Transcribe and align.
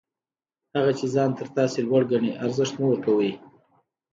هغه 0.75 0.91
چي 0.99 1.05
ځان 1.15 1.29
تر 1.39 1.47
تاسي 1.55 1.79
لوړ 1.87 2.03
ګڼي، 2.11 2.31
ارزښت 2.45 2.73
مه 2.79 2.87
ورکوئ! 2.89 3.31